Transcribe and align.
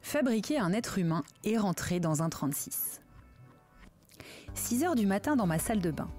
fabriquer 0.00 0.58
un 0.58 0.72
être 0.72 0.98
humain 0.98 1.22
et 1.44 1.58
rentrer 1.58 2.00
dans 2.00 2.22
un 2.22 2.28
36. 2.28 3.00
6 4.54 4.84
heures 4.84 4.94
du 4.94 5.06
matin 5.06 5.36
dans 5.36 5.46
ma 5.46 5.58
salle 5.58 5.80
de 5.80 5.90
bain. 5.90 6.10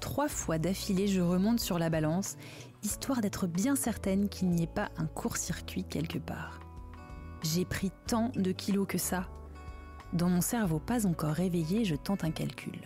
Trois 0.00 0.28
fois 0.28 0.58
d'affilée, 0.58 1.08
je 1.08 1.20
remonte 1.20 1.60
sur 1.60 1.78
la 1.78 1.90
balance, 1.90 2.36
histoire 2.82 3.20
d'être 3.20 3.46
bien 3.46 3.76
certaine 3.76 4.28
qu'il 4.28 4.48
n'y 4.48 4.62
ait 4.62 4.68
pas 4.68 4.90
un 4.96 5.06
court-circuit 5.06 5.84
quelque 5.84 6.18
part. 6.18 6.60
J'ai 7.42 7.64
pris 7.64 7.90
tant 8.06 8.30
de 8.34 8.52
kilos 8.52 8.86
que 8.86 8.98
ça. 8.98 9.28
Dans 10.12 10.28
mon 10.28 10.40
cerveau 10.40 10.78
pas 10.78 11.06
encore 11.06 11.32
réveillé, 11.32 11.84
je 11.84 11.96
tente 11.96 12.24
un 12.24 12.30
calcul. 12.30 12.78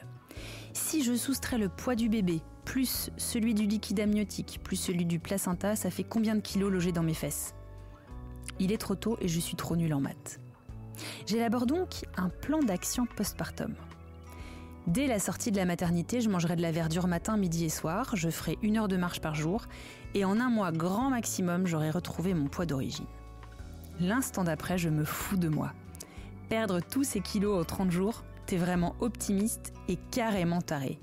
Si 0.72 1.02
je 1.02 1.14
soustrais 1.14 1.58
le 1.58 1.68
poids 1.68 1.94
du 1.94 2.08
bébé, 2.08 2.40
plus 2.64 3.10
celui 3.16 3.54
du 3.54 3.66
liquide 3.66 4.00
amniotique, 4.00 4.60
plus 4.62 4.76
celui 4.76 5.04
du 5.04 5.18
placenta, 5.18 5.76
ça 5.76 5.90
fait 5.90 6.04
combien 6.04 6.34
de 6.34 6.40
kilos 6.40 6.70
logés 6.70 6.92
dans 6.92 7.02
mes 7.02 7.14
fesses? 7.14 7.54
Il 8.60 8.70
est 8.70 8.78
trop 8.78 8.94
tôt 8.94 9.16
et 9.20 9.26
je 9.26 9.40
suis 9.40 9.56
trop 9.56 9.74
nulle 9.74 9.94
en 9.94 10.00
maths. 10.00 10.38
J'élabore 11.26 11.66
donc 11.66 12.04
un 12.16 12.28
plan 12.28 12.60
d'action 12.60 13.06
postpartum. 13.06 13.74
Dès 14.86 15.06
la 15.06 15.18
sortie 15.18 15.50
de 15.50 15.56
la 15.56 15.64
maternité, 15.64 16.20
je 16.20 16.28
mangerai 16.28 16.56
de 16.56 16.62
la 16.62 16.72
verdure 16.72 17.06
matin, 17.06 17.36
midi 17.36 17.64
et 17.64 17.70
soir, 17.70 18.16
je 18.16 18.28
ferai 18.28 18.58
une 18.62 18.76
heure 18.76 18.88
de 18.88 18.96
marche 18.96 19.20
par 19.20 19.34
jour, 19.34 19.66
et 20.14 20.24
en 20.24 20.40
un 20.40 20.50
mois 20.50 20.72
grand 20.72 21.10
maximum, 21.10 21.66
j'aurai 21.66 21.90
retrouvé 21.90 22.34
mon 22.34 22.48
poids 22.48 22.66
d'origine. 22.66 23.06
L'instant 24.00 24.44
d'après, 24.44 24.78
je 24.78 24.88
me 24.88 25.04
fous 25.04 25.36
de 25.36 25.48
moi. 25.48 25.72
Perdre 26.48 26.80
tous 26.80 27.04
ces 27.04 27.20
kilos 27.20 27.60
en 27.60 27.64
30 27.64 27.90
jours, 27.90 28.24
t'es 28.46 28.56
vraiment 28.56 28.96
optimiste 29.00 29.72
et 29.88 29.96
carrément 30.10 30.60
taré. 30.60 30.98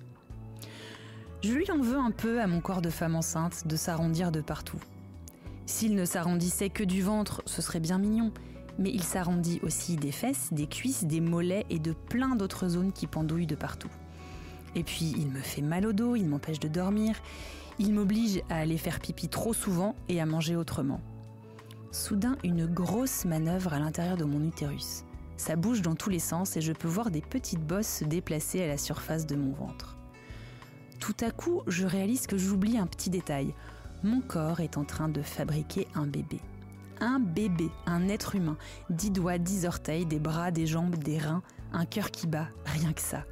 Je 1.44 1.54
lui 1.54 1.70
en 1.72 1.80
veux 1.80 1.98
un 1.98 2.12
peu 2.12 2.42
à 2.42 2.48
mon 2.48 2.60
corps 2.60 2.82
de 2.82 2.90
femme 2.90 3.16
enceinte 3.16 3.68
de 3.68 3.76
s'arrondir 3.76 4.32
de 4.32 4.42
partout. 4.42 4.80
S'il 5.68 5.96
ne 5.96 6.06
s'arrondissait 6.06 6.70
que 6.70 6.86
du 6.86 7.02
ventre, 7.02 7.44
ce 7.46 7.62
serait 7.62 7.82
bien 7.82 7.98
mignon, 7.98 8.32
mais 8.80 8.90
il 8.90 9.04
s'arrondit 9.04 9.60
aussi 9.64 9.98
des 9.98 10.14
fesses, 10.14 10.48
des 10.54 10.66
cuisses, 10.66 11.04
des 11.04 11.20
mollets 11.20 11.66
et 11.70 11.78
de 11.78 11.92
plein 11.92 12.38
d'autres 12.38 12.70
zones 12.70 12.94
qui 12.94 13.06
pendouillent 13.06 13.48
de 13.48 13.56
partout. 13.56 13.92
Et 14.76 14.84
puis 14.84 15.14
il 15.18 15.28
me 15.28 15.42
fait 15.42 15.62
mal 15.62 15.86
au 15.86 15.92
dos, 15.92 16.16
il 16.16 16.26
m'empêche 16.26 16.62
de 16.62 16.70
dormir, 16.70 17.18
il 17.80 17.92
m'oblige 17.92 18.42
à 18.50 18.60
aller 18.60 18.78
faire 18.78 19.02
pipi 19.02 19.28
trop 19.28 19.54
souvent 19.54 19.94
et 20.08 20.22
à 20.22 20.26
manger 20.26 20.56
autrement. 20.56 21.02
Soudain, 21.92 22.38
une 22.46 22.66
grosse 22.66 23.26
manœuvre 23.26 23.74
à 23.74 23.80
l'intérieur 23.80 24.16
de 24.16 24.24
mon 24.24 24.42
utérus. 24.46 25.04
Ça 25.36 25.58
bouge 25.58 25.82
dans 25.82 25.96
tous 25.96 26.10
les 26.10 26.20
sens 26.20 26.56
et 26.56 26.62
je 26.62 26.72
peux 26.72 26.88
voir 26.88 27.12
des 27.12 27.22
petites 27.22 27.66
bosses 27.68 27.88
se 27.88 28.06
déplacer 28.06 28.64
à 28.64 28.68
la 28.68 28.78
surface 28.78 29.26
de 29.26 29.36
mon 29.36 29.52
ventre. 29.52 29.98
Tout 31.02 31.16
à 31.20 31.32
coup, 31.32 31.62
je 31.68 31.86
réalise 31.86 32.26
que 32.26 32.38
j'oublie 32.38 32.78
un 32.78 32.88
petit 32.88 33.10
détail. 33.10 33.54
Mon 34.04 34.22
corps 34.22 34.60
est 34.60 34.78
en 34.78 34.86
train 34.86 35.10
de 35.10 35.22
fabriquer 35.22 35.88
un 35.96 36.08
bébé 36.08 36.40
un 37.02 37.20
bébé, 37.20 37.70
un 37.86 38.08
être 38.10 38.36
humain, 38.36 38.58
dix 38.90 39.12
doigts, 39.12 39.38
dix 39.38 39.66
orteils, 39.66 40.06
des 40.06 40.20
bras, 40.20 40.52
des 40.52 40.68
jambes, 40.68 40.96
des 40.96 41.18
reins, 41.18 41.44
un 41.74 41.86
cœur 41.86 42.12
qui 42.12 42.28
bat, 42.28 42.48
rien 42.66 42.94
que 42.94 43.02
ça. 43.02 43.24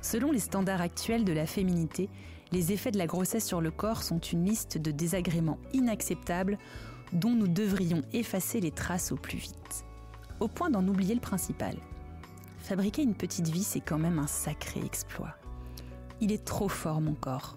Selon 0.00 0.30
les 0.30 0.38
standards 0.38 0.80
actuels 0.80 1.24
de 1.24 1.32
la 1.32 1.46
féminité, 1.46 2.08
les 2.52 2.72
effets 2.72 2.90
de 2.90 2.98
la 2.98 3.06
grossesse 3.06 3.46
sur 3.46 3.60
le 3.60 3.70
corps 3.70 4.02
sont 4.02 4.18
une 4.18 4.44
liste 4.44 4.78
de 4.78 4.90
désagréments 4.90 5.58
inacceptables 5.72 6.58
dont 7.12 7.34
nous 7.34 7.48
devrions 7.48 8.02
effacer 8.12 8.60
les 8.60 8.70
traces 8.70 9.12
au 9.12 9.16
plus 9.16 9.38
vite. 9.38 9.84
Au 10.40 10.48
point 10.48 10.70
d'en 10.70 10.86
oublier 10.86 11.14
le 11.14 11.20
principal. 11.20 11.74
Fabriquer 12.58 13.02
une 13.02 13.14
petite 13.14 13.48
vie, 13.48 13.64
c'est 13.64 13.80
quand 13.80 13.98
même 13.98 14.18
un 14.18 14.26
sacré 14.26 14.80
exploit. 14.84 15.34
Il 16.20 16.32
est 16.32 16.44
trop 16.44 16.68
fort 16.68 17.00
mon 17.00 17.14
corps. 17.14 17.56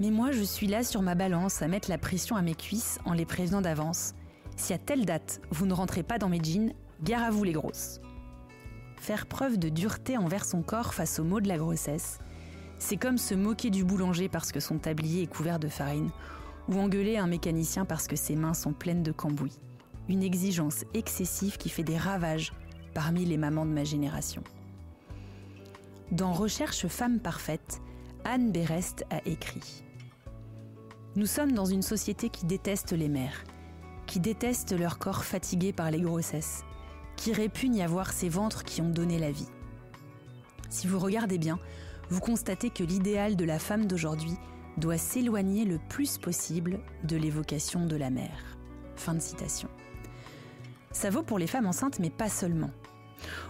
Mais 0.00 0.10
moi, 0.10 0.32
je 0.32 0.42
suis 0.42 0.66
là 0.66 0.82
sur 0.82 1.02
ma 1.02 1.14
balance 1.14 1.62
à 1.62 1.68
mettre 1.68 1.88
la 1.88 1.98
pression 1.98 2.36
à 2.36 2.42
mes 2.42 2.54
cuisses 2.54 2.98
en 3.04 3.12
les 3.12 3.26
prévenant 3.26 3.60
d'avance. 3.60 4.14
Si 4.56 4.72
à 4.72 4.78
telle 4.78 5.04
date, 5.04 5.40
vous 5.50 5.66
ne 5.66 5.74
rentrez 5.74 6.02
pas 6.02 6.18
dans 6.18 6.28
mes 6.28 6.42
jeans, 6.42 6.72
gare 7.02 7.22
à 7.22 7.30
vous 7.30 7.44
les 7.44 7.52
grosses. 7.52 8.00
Faire 8.96 9.26
preuve 9.26 9.58
de 9.58 9.68
dureté 9.68 10.16
envers 10.16 10.44
son 10.44 10.62
corps 10.62 10.94
face 10.94 11.18
aux 11.18 11.24
maux 11.24 11.40
de 11.40 11.48
la 11.48 11.58
grossesse, 11.58 12.18
c'est 12.78 12.96
comme 12.96 13.18
se 13.18 13.34
moquer 13.34 13.70
du 13.70 13.84
boulanger 13.84 14.28
parce 14.28 14.50
que 14.50 14.60
son 14.60 14.78
tablier 14.78 15.22
est 15.22 15.26
couvert 15.26 15.58
de 15.58 15.68
farine, 15.68 16.10
ou 16.68 16.78
engueuler 16.78 17.18
un 17.18 17.26
mécanicien 17.26 17.84
parce 17.84 18.06
que 18.06 18.16
ses 18.16 18.36
mains 18.36 18.54
sont 18.54 18.72
pleines 18.72 19.02
de 19.02 19.12
cambouis. 19.12 19.58
Une 20.08 20.22
exigence 20.22 20.84
excessive 20.92 21.56
qui 21.56 21.68
fait 21.68 21.82
des 21.82 21.96
ravages 21.96 22.52
parmi 22.94 23.24
les 23.24 23.36
mamans 23.36 23.66
de 23.66 23.70
ma 23.70 23.84
génération. 23.84 24.42
Dans 26.10 26.32
Recherche 26.32 26.86
femme 26.86 27.20
parfaite, 27.20 27.80
Anne 28.24 28.52
Berest 28.52 29.04
a 29.10 29.18
écrit 29.26 29.83
Nous 31.16 31.26
sommes 31.26 31.52
dans 31.52 31.64
une 31.64 31.82
société 31.82 32.28
qui 32.28 32.44
déteste 32.44 32.92
les 32.92 33.08
mères, 33.08 33.44
qui 34.06 34.18
déteste 34.18 34.76
leur 34.76 34.98
corps 34.98 35.24
fatigué 35.24 35.72
par 35.72 35.92
les 35.92 36.00
grossesses, 36.00 36.64
qui 37.14 37.32
répugne 37.32 37.82
à 37.82 37.86
voir 37.86 38.12
ces 38.12 38.28
ventres 38.28 38.64
qui 38.64 38.80
ont 38.80 38.88
donné 38.88 39.20
la 39.20 39.30
vie. 39.30 39.46
Si 40.70 40.88
vous 40.88 40.98
regardez 40.98 41.38
bien, 41.38 41.60
vous 42.10 42.18
constatez 42.18 42.70
que 42.70 42.82
l'idéal 42.82 43.36
de 43.36 43.44
la 43.44 43.60
femme 43.60 43.86
d'aujourd'hui 43.86 44.34
doit 44.76 44.98
s'éloigner 44.98 45.64
le 45.64 45.78
plus 45.88 46.18
possible 46.18 46.80
de 47.04 47.16
l'évocation 47.16 47.86
de 47.86 47.94
la 47.94 48.10
mère. 48.10 48.56
Fin 48.96 49.14
de 49.14 49.20
citation. 49.20 49.68
Ça 50.90 51.10
vaut 51.10 51.22
pour 51.22 51.38
les 51.38 51.46
femmes 51.46 51.66
enceintes, 51.66 52.00
mais 52.00 52.10
pas 52.10 52.28
seulement. 52.28 52.70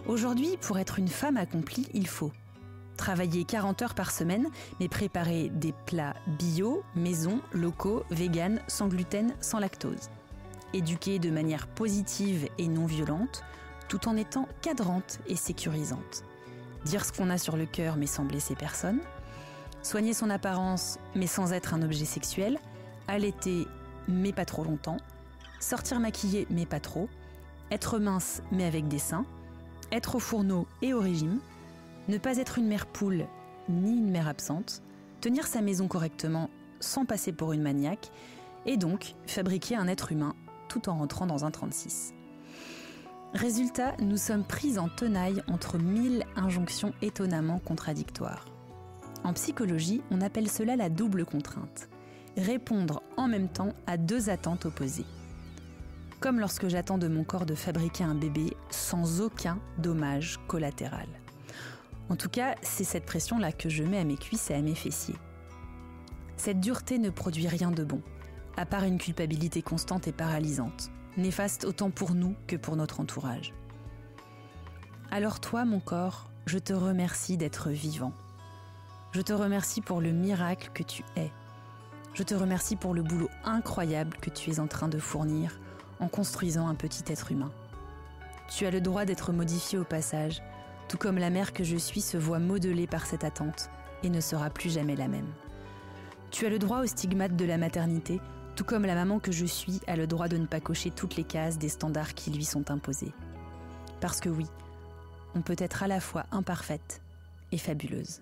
Aujourd'hui, 0.07 0.59
pour 0.61 0.79
être 0.79 0.99
une 0.99 1.09
femme 1.09 1.39
accomplie, 1.39 1.89
il 1.95 2.09
faut 2.09 2.33
Travailler 2.97 3.45
40 3.45 3.83
heures 3.83 3.95
par 3.95 4.11
semaine, 4.11 4.49
mais 4.79 4.89
préparer 4.89 5.49
des 5.49 5.75
plats 5.87 6.15
bio, 6.39 6.83
maison, 6.95 7.41
locaux, 7.53 8.05
vegan, 8.11 8.61
sans 8.69 8.89
gluten, 8.89 9.35
sans 9.41 9.59
lactose. 9.59 10.11
Éduquer 10.73 11.19
de 11.19 11.31
manière 11.31 11.67
positive 11.67 12.49
et 12.59 12.69
non 12.69 12.87
violente, 12.87 13.43
tout 13.89 14.09
en 14.09 14.17
étant 14.17 14.49
cadrante 14.63 15.19
et 15.27 15.37
sécurisante. 15.37 16.25
Dire 16.85 17.05
ce 17.05 17.13
qu'on 17.13 17.31
a 17.31 17.39
sur 17.39 17.57
le 17.57 17.67
cœur 17.67 17.97
mais 17.97 18.07
sans 18.07 18.25
blesser 18.25 18.55
personne. 18.55 19.01
Soigner 19.83 20.15
son 20.15 20.31
apparence 20.31 20.99
mais 21.15 21.27
sans 21.27 21.53
être 21.53 21.75
un 21.75 21.83
objet 21.83 22.05
sexuel. 22.05 22.59
Allaiter 23.09 23.67
mais 24.09 24.33
pas 24.33 24.45
trop 24.45 24.65
longtemps. 24.65 24.99
Sortir 25.61 25.99
maquillée 26.01 26.47
mais 26.51 26.67
pas 26.67 26.81
trop. 26.81 27.09
Être 27.71 27.99
mince 27.99 28.43
mais 28.53 28.65
avec 28.65 28.89
des 28.89 28.99
seins. 28.99 29.27
Être 29.93 30.17
au 30.17 30.19
fourneau 30.21 30.67
et 30.83 30.95
au 30.95 31.01
régime 31.01 31.41
ne 32.09 32.19
pas 32.19 32.39
être 32.39 32.59
une 32.59 32.69
mère 32.69 32.87
poule 32.87 33.27
ni 33.69 33.97
une 33.97 34.11
mère 34.11 34.29
absente, 34.29 34.83
tenir 35.21 35.47
sa 35.47 35.63
maison 35.63 35.89
correctement 35.89 36.51
sans 36.81 37.05
passer 37.05 37.33
pour 37.33 37.53
une 37.53 37.63
maniaque, 37.63 38.11
et 38.67 38.77
donc 38.77 39.15
fabriquer 39.27 39.77
un 39.77 39.89
être 39.89 40.13
humain 40.13 40.35
tout 40.69 40.89
en 40.89 40.97
rentrant 40.97 41.27
dans 41.27 41.45
un 41.45 41.51
36. 41.51 42.15
Résultat, 43.35 43.95
nous 44.01 44.17
sommes 44.17 44.45
pris 44.45 44.79
en 44.79 44.89
tenaille 44.89 45.43
entre 45.49 45.79
mille 45.79 46.25
injonctions 46.37 46.93
étonnamment 47.03 47.59
contradictoires. 47.59 48.47
En 49.25 49.33
psychologie, 49.33 50.03
on 50.11 50.21
appelle 50.21 50.49
cela 50.49 50.77
la 50.77 50.89
double 50.89 51.25
contrainte. 51.25 51.89
Répondre 52.37 53.03
en 53.17 53.29
même 53.29 53.49
temps 53.49 53.73
à 53.87 53.97
deux 53.97 54.31
attentes 54.31 54.67
opposées. 54.67 55.07
Comme 56.21 56.41
lorsque 56.41 56.69
j'attends 56.69 56.99
de 56.99 57.09
mon 57.09 57.25
corps 57.25 57.47
de 57.47 57.55
fabriquer 57.55 58.05
un 58.05 58.15
bébé 58.15 58.57
sans 58.71 59.21
aucun 59.21 59.59
dommage 59.79 60.39
collatéral. 60.47 61.09
En 62.11 62.17
tout 62.17 62.29
cas, 62.29 62.55
c'est 62.63 62.85
cette 62.85 63.07
pression-là 63.07 63.53
que 63.53 63.69
je 63.69 63.83
mets 63.83 63.99
à 63.99 64.05
mes 64.05 64.17
cuisses 64.17 64.51
et 64.51 64.55
à 64.55 64.61
mes 64.61 64.75
fessiers. 64.75 65.17
Cette 66.37 66.61
dureté 66.61 66.99
ne 66.99 67.11
produit 67.11 67.49
rien 67.49 67.71
de 67.71 67.85
bon, 67.85 68.03
à 68.57 68.67
part 68.67 68.85
une 68.85 68.99
culpabilité 68.99 69.63
constante 69.63 70.07
et 70.07 70.13
paralysante, 70.13 70.91
néfaste 71.17 71.65
autant 71.65 71.91
pour 71.91 72.15
nous 72.15 72.35
que 72.47 72.57
pour 72.57 72.77
notre 72.77 73.01
entourage. 73.01 73.55
Alors 75.11 75.41
toi, 75.41 75.65
mon 75.65 75.81
corps, 75.81 76.29
je 76.47 76.59
te 76.59 76.73
remercie 76.73 77.37
d'être 77.37 77.71
vivant. 77.71 78.13
Je 79.13 79.23
te 79.23 79.33
remercie 79.33 79.81
pour 79.81 80.01
le 80.01 80.11
miracle 80.11 80.71
que 80.75 80.83
tu 80.83 81.05
es. 81.17 81.31
Je 82.15 82.23
te 82.23 82.35
remercie 82.35 82.77
pour 82.77 82.95
le 82.95 83.03
boulot 83.03 83.31
incroyable 83.45 84.17
que 84.19 84.31
tu 84.31 84.51
es 84.51 84.61
en 84.61 84.67
train 84.67 84.89
de 84.89 84.99
fournir 84.99 85.59
en 86.01 86.09
construisant 86.09 86.69
un 86.69 86.75
petit 86.75 87.05
être 87.07 87.33
humain. 87.33 87.53
Tu 88.49 88.67
as 88.67 88.71
le 88.71 88.81
droit 88.81 89.05
d'être 89.05 89.33
modifié 89.33 89.79
au 89.79 89.85
passage, 89.85 90.43
tout 90.89 90.99
comme 90.99 91.19
la 91.19 91.31
mère 91.31 91.53
que 91.53 91.65
je 91.65 91.77
suis 91.77 92.01
se 92.01 92.17
voit 92.17 92.39
modelée 92.39 92.87
par 92.87 93.07
cette 93.07 93.25
attente 93.25 93.71
et 94.03 94.11
ne 94.11 94.21
sera 94.21 94.51
plus 94.51 94.73
jamais 94.73 94.97
la 94.97 95.09
même. 95.09 95.33
Tu 96.31 96.47
as 96.47 96.51
le 96.51 96.59
droit 96.59 96.81
au 96.81 96.87
stigmate 96.87 97.37
de 97.37 97.45
la 97.45 97.59
maternité, 97.59 98.21
tout 98.57 98.65
comme 98.65 98.85
la 98.85 98.95
maman 98.95 99.19
que 99.19 99.33
je 99.33 99.47
suis 99.47 99.81
a 99.87 99.97
le 99.97 100.07
droit 100.07 100.29
de 100.29 100.37
ne 100.37 100.47
pas 100.47 100.61
cocher 100.61 100.91
toutes 100.91 101.17
les 101.17 101.25
cases 101.25 101.59
des 101.59 101.69
standards 101.69 102.15
qui 102.15 102.31
lui 102.31 102.45
sont 102.45 102.71
imposés. 102.71 103.13
Parce 104.01 104.21
que 104.21 104.29
oui, 104.29 104.47
on 105.35 105.43
peut 105.43 105.57
être 105.59 105.83
à 105.83 105.89
la 105.89 106.01
fois 106.01 106.27
imparfaite 106.31 107.03
et 107.53 107.59
fabuleuse. 107.59 108.21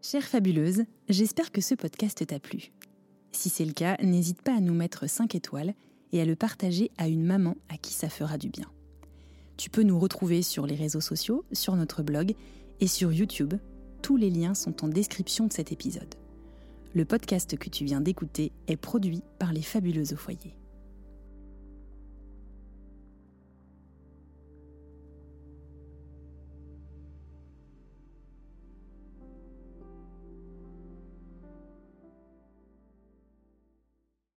Chère 0.00 0.24
fabuleuse, 0.24 0.84
j'espère 1.08 1.50
que 1.50 1.60
ce 1.60 1.74
podcast 1.74 2.24
t'a 2.26 2.38
plu. 2.38 2.70
Si 3.32 3.50
c'est 3.50 3.64
le 3.64 3.72
cas, 3.72 3.96
n'hésite 4.02 4.42
pas 4.42 4.56
à 4.56 4.60
nous 4.60 4.74
mettre 4.74 5.08
5 5.08 5.34
étoiles 5.34 5.74
et 6.12 6.20
à 6.20 6.24
le 6.24 6.36
partager 6.36 6.90
à 6.96 7.08
une 7.08 7.24
maman 7.24 7.56
à 7.68 7.76
qui 7.76 7.92
ça 7.92 8.08
fera 8.08 8.38
du 8.38 8.48
bien. 8.48 8.70
Tu 9.58 9.70
peux 9.70 9.82
nous 9.82 9.98
retrouver 9.98 10.42
sur 10.42 10.66
les 10.66 10.76
réseaux 10.76 11.00
sociaux, 11.00 11.44
sur 11.52 11.74
notre 11.74 12.04
blog 12.04 12.34
et 12.80 12.86
sur 12.86 13.12
YouTube. 13.12 13.54
Tous 14.02 14.16
les 14.16 14.30
liens 14.30 14.54
sont 14.54 14.84
en 14.84 14.88
description 14.88 15.48
de 15.48 15.52
cet 15.52 15.72
épisode. 15.72 16.14
Le 16.94 17.04
podcast 17.04 17.58
que 17.58 17.68
tu 17.68 17.84
viens 17.84 18.00
d'écouter 18.00 18.52
est 18.68 18.76
produit 18.76 19.20
par 19.40 19.52
les 19.52 19.62
Fabuleuses 19.62 20.12
au 20.12 20.16
foyer. 20.16 20.54